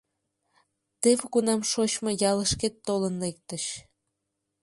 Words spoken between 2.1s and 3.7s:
ялышкет толын лектыч.